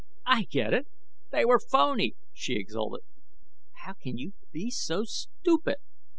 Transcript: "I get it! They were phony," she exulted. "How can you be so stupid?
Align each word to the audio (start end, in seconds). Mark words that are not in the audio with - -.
"I 0.25 0.45
get 0.45 0.73
it! 0.73 0.87
They 1.31 1.45
were 1.45 1.59
phony," 1.59 2.15
she 2.33 2.55
exulted. 2.55 3.01
"How 3.83 3.93
can 3.93 4.17
you 4.17 4.33
be 4.51 4.71
so 4.71 5.03
stupid? 5.03 5.75